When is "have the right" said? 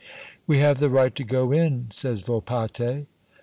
0.57-1.13